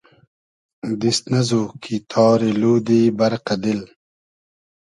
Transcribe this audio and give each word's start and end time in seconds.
دیست 0.99 1.23
نئزو 1.31 1.61
کی 1.81 1.95
تاری 2.11 2.51
لودی 2.61 3.01
بئرقۂ 3.17 3.55
دیل 3.61 3.81